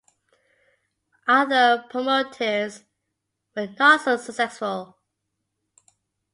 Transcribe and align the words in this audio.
Other 1.27 1.85
promoters 1.87 2.85
were 3.55 3.67
not 3.77 4.01
so 4.01 4.17
successful. 4.17 4.97